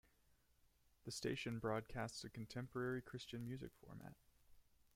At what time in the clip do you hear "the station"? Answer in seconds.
1.03-1.59